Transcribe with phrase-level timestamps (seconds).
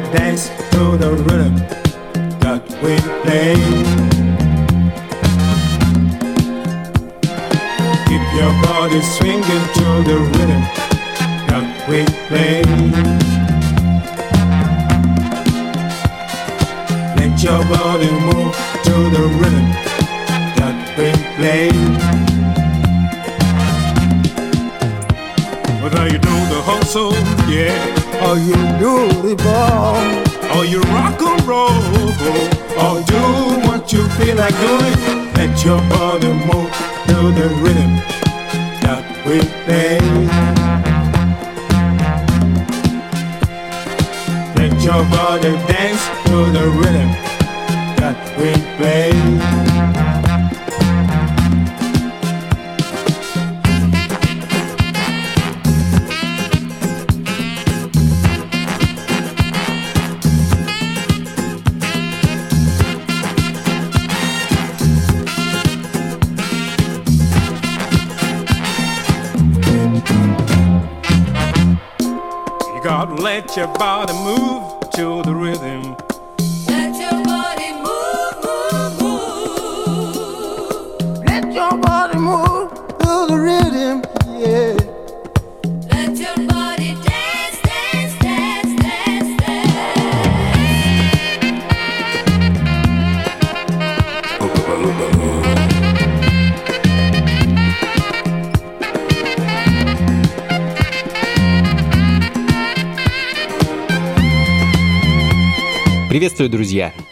[0.00, 1.56] dance to the rhythm
[2.40, 3.54] that we play.
[8.06, 10.62] Keep your body swinging to the rhythm
[11.48, 12.62] that we play.
[17.16, 18.54] Let your body move
[18.86, 19.68] to the rhythm
[20.58, 21.70] that we play.
[25.82, 27.14] Whether you know the hustle,
[27.48, 28.07] yeah.
[28.20, 29.48] Are you beautiful?
[30.56, 31.70] Are you rock and roll?
[32.82, 33.22] Or do
[33.68, 35.32] what you feel like doing?
[35.34, 36.70] Let your body move
[37.06, 37.94] to the rhythm
[38.82, 40.00] that we play.
[44.56, 47.27] Let your body dance to the rhythm.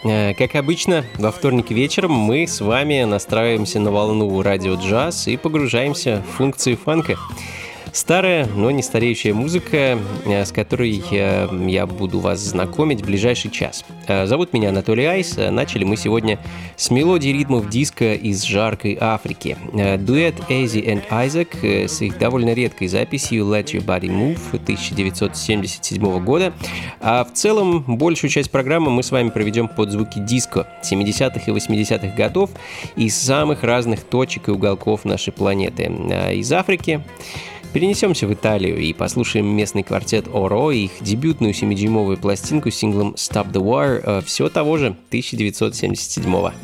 [0.02, 6.22] Как обычно, во вторник вечером мы с вами настраиваемся на волну радио джаз и погружаемся
[6.28, 7.16] в функции фанка.
[7.96, 13.50] Старая, но не стареющая музыка, э, с которой я, я буду вас знакомить в ближайший
[13.50, 13.86] час.
[14.06, 15.38] Э, зовут меня Анатолий Айс.
[15.38, 16.38] Э, начали мы сегодня
[16.76, 19.56] с мелодии ритмов диска из жаркой Африки.
[19.98, 26.52] Дуэт Эйзи и Айзек с их довольно редкой записью Let Your Body Move 1977 года.
[27.00, 31.50] А в целом большую часть программы мы с вами проведем под звуки диско 70-х и
[31.50, 32.50] 80-х годов
[32.94, 35.84] из самых разных точек и уголков нашей планеты.
[36.34, 37.02] Из Африки
[37.72, 43.14] Перенесемся в Италию и послушаем местный квартет Оро и их дебютную 7-дюймовую пластинку с синглом
[43.16, 46.54] Stop the War э, все того же 1977 года.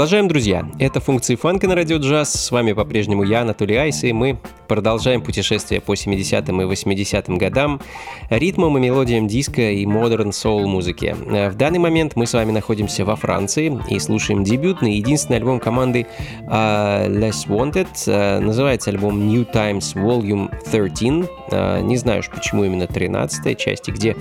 [0.00, 0.66] Продолжаем, друзья.
[0.78, 2.32] Это функции фанка на радио джаз.
[2.32, 7.82] С вами по-прежнему я, Анатолий Айс, и мы продолжаем путешествие по 70-м и 80-м годам
[8.30, 11.14] ритмом и мелодиям диска и модерн соул музыки.
[11.20, 16.06] В данный момент мы с вами находимся во Франции и слушаем дебютный, единственный альбом команды
[16.46, 17.88] uh, Less Wanted.
[18.06, 21.28] Uh, называется альбом New Times Volume 13.
[21.50, 24.16] Uh, не знаю уж, почему именно 13 части, где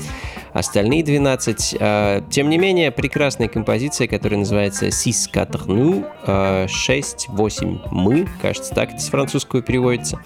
[0.59, 1.77] остальные 12.
[1.79, 8.91] А, тем не менее, прекрасная композиция, которая называется «Six Quatre Nous», 6-8 «Мы», кажется, так
[8.91, 10.19] это с французского переводится.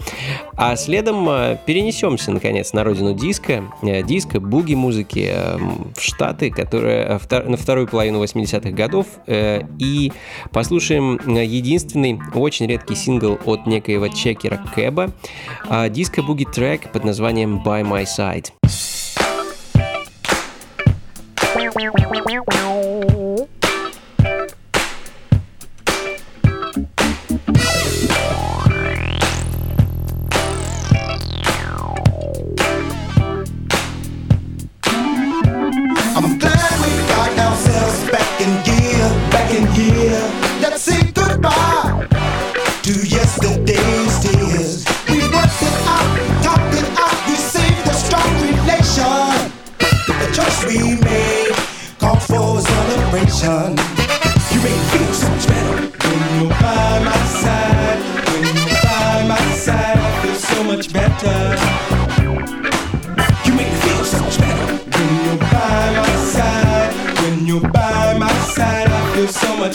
[0.56, 7.18] А следом а, перенесемся, наконец, на родину диска, э, диска, буги-музыки э, в Штаты, которые
[7.30, 10.12] э, на вторую половину 80-х годов, и
[10.50, 15.12] послушаем единственный, очень редкий сингл от некоего чекера Кэба,
[15.90, 18.93] диско-буги-трек под названием «By My Side».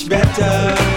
[0.10, 0.89] better.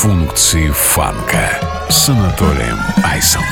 [0.00, 1.60] функции фанка
[1.90, 3.42] с Анатолием Айсом.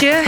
[0.00, 0.27] Russia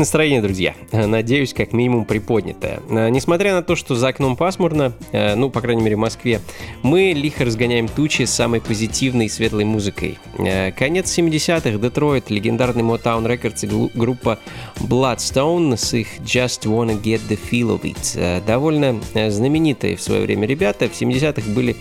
[0.00, 0.74] настроение, друзья?
[0.92, 2.80] Надеюсь, как минимум приподнятое.
[2.90, 6.40] Э, несмотря на то, что за окном пасмурно, э, ну, по крайней мере, в Москве,
[6.90, 10.18] мы лихо разгоняем тучи с самой позитивной и светлой музыкой.
[10.38, 14.40] Э, конец 70-х, Детройт, легендарный Motown Records и группа
[14.80, 18.44] Bloodstone с их Just Wanna Get The Feel of It.
[18.44, 20.88] Довольно знаменитые в свое время ребята.
[20.88, 21.76] В 70-х были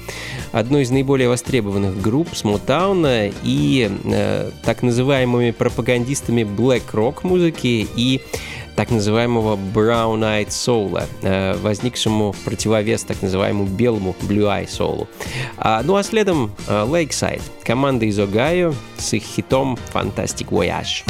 [0.52, 3.90] одной из наиболее востребованных групп с Motown и
[4.64, 8.22] так называемыми пропагандистами black rock музыки и
[8.80, 15.06] так называемого Brown Eyed Soul, э, возникшему в противовес так называемому белому Blue Eye Soul.
[15.58, 21.04] А, ну а следом э, Lakeside, команда из Огайо с их хитом Fantastic Voyage.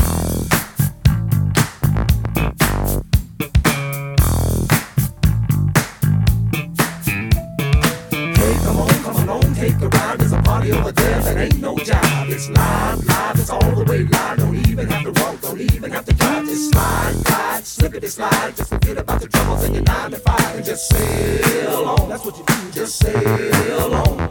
[18.14, 18.56] slide.
[18.56, 22.08] Just forget about the troubles in your nine to five and just sail on.
[22.08, 24.30] That's what you do, just sail on.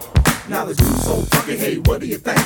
[0.49, 2.39] Now the dude's so funky, hey, what do you think?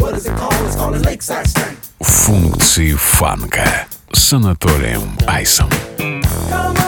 [0.00, 0.54] What is it called?
[0.66, 1.78] It's called a lakeside stank.
[2.00, 5.68] Функции фанка с Анатолием Айсом.
[5.98, 6.87] Come along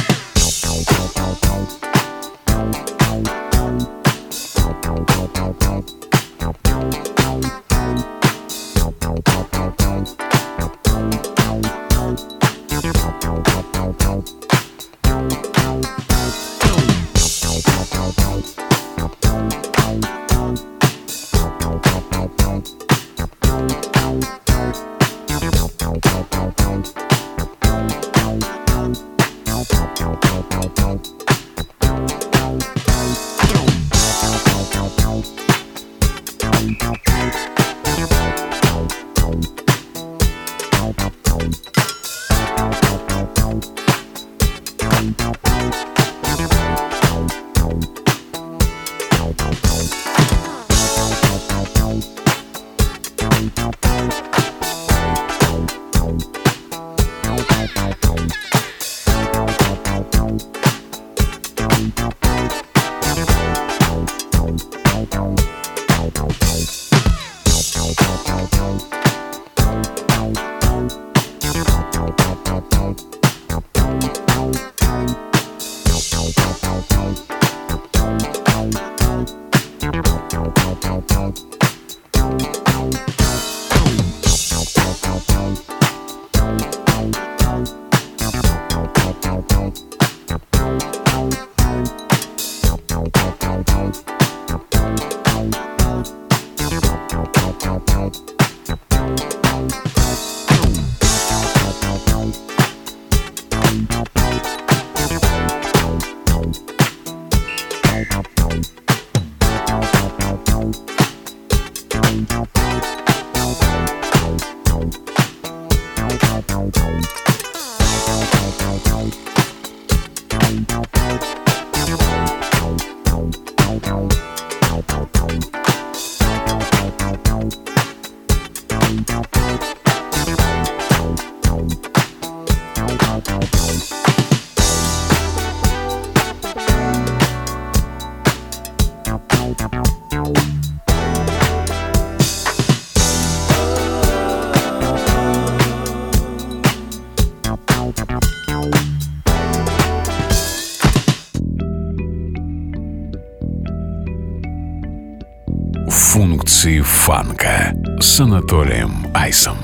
[158.21, 159.57] Анатолием Айсом.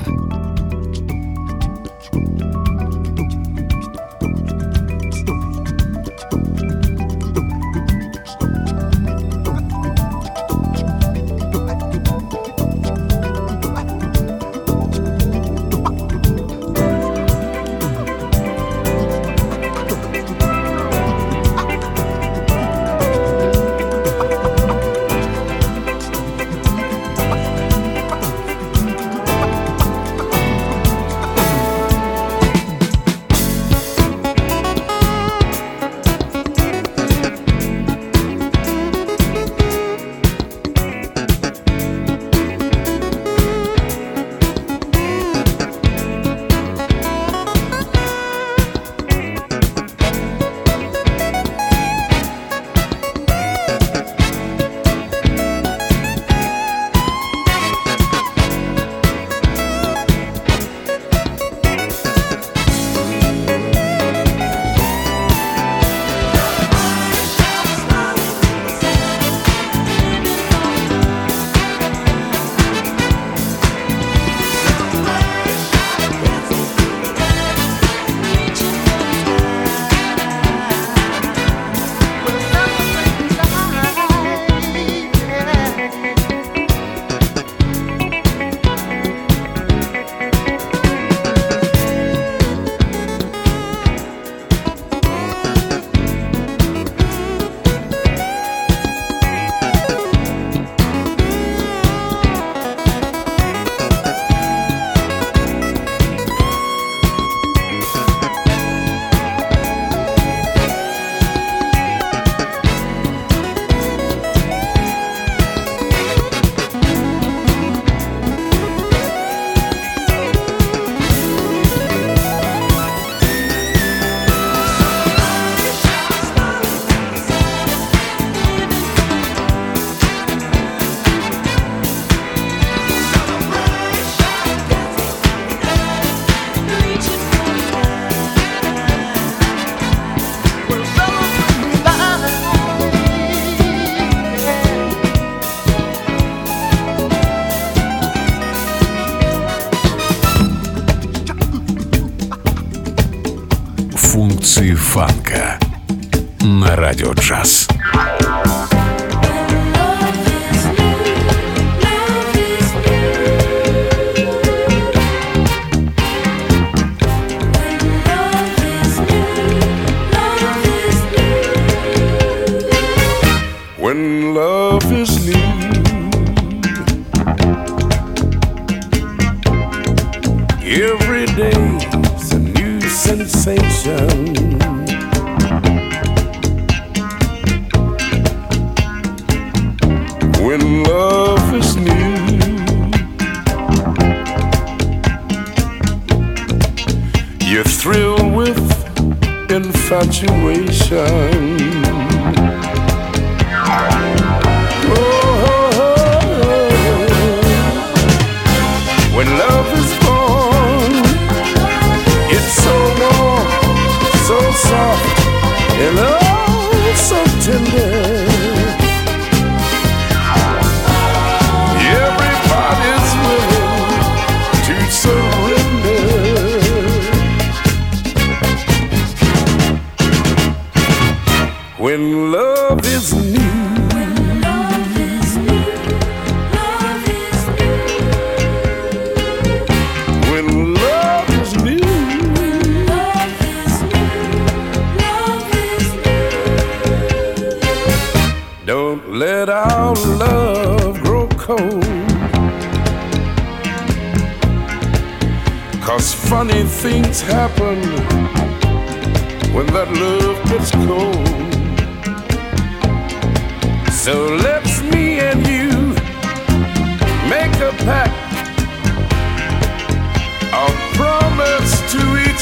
[156.40, 157.68] На радио джаз.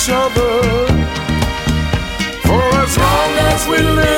[0.06, 0.86] Each other.
[2.44, 4.15] For as long as we live,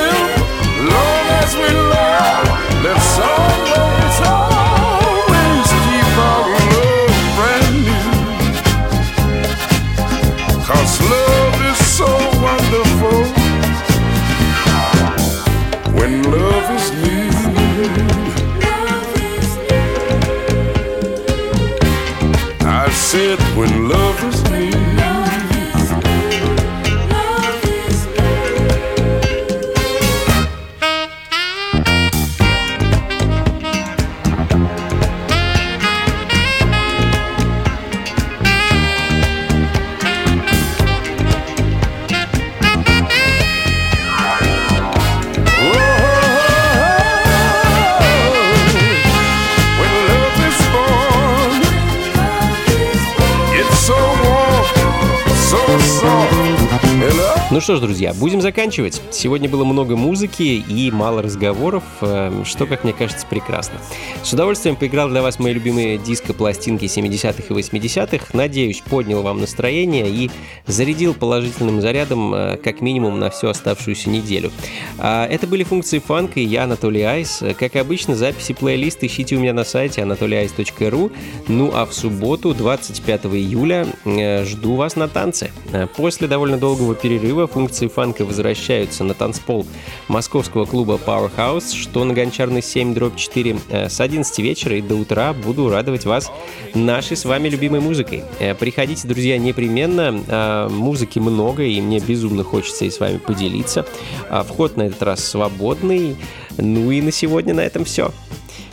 [57.69, 59.03] что ж, друзья, будем заканчивать.
[59.11, 63.79] Сегодня было много музыки и мало разговоров, э, что, как мне кажется, прекрасно.
[64.23, 68.29] С удовольствием поиграл для вас мои любимые диско-пластинки 70-х и 80-х.
[68.33, 70.31] Надеюсь, поднял вам настроение и
[70.67, 74.51] зарядил положительным зарядом э, как минимум на всю оставшуюся неделю.
[74.97, 77.43] А Это были функции фанка и я, Анатолий Айс.
[77.59, 81.13] Как обычно, записи плейлиста ищите у меня на сайте anatolyice.ru.
[81.49, 85.51] Ну а в субботу, 25 июля, э, жду вас на танцы.
[85.99, 89.67] После довольно долгого перерыва функции фанка возвращаются на танцпол
[90.07, 94.95] московского клуба Powerhouse, что на Гончарной 7 дробь 4 э, с 11 вечера и до
[94.95, 96.31] утра буду радовать вас
[96.73, 98.23] нашей с вами любимой музыкой.
[98.39, 100.23] Э, Приходите, друзья, непременно.
[100.29, 103.85] А, Музыки много, и мне безумно хочется и с вами поделиться.
[104.31, 106.17] А, Вход на этот раз свободный.
[106.59, 108.13] Ну и на сегодня на этом все.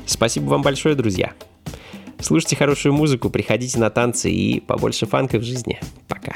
[0.06, 1.34] Спасибо вам большое, друзья.
[2.20, 5.80] Слушайте хорошую музыку, приходите на танцы и побольше фанка в жизни.
[6.08, 6.36] Пока.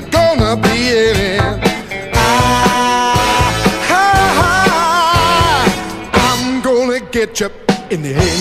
[0.00, 1.40] you're gonna be in it.
[1.40, 2.18] I,
[3.90, 4.06] ah,
[4.70, 5.64] ah,
[6.14, 7.50] I'm gonna get you
[7.90, 8.37] in the head.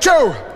[0.00, 0.49] two.